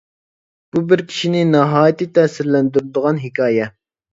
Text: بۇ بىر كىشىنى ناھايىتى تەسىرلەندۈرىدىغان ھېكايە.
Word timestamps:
بۇ 0.77 0.81
بىر 0.91 1.03
كىشىنى 1.11 1.43
ناھايىتى 1.51 2.09
تەسىرلەندۈرىدىغان 2.17 3.25
ھېكايە. 3.29 3.73